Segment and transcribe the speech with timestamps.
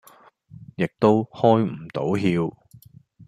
[0.77, 2.55] 亦都開唔到竅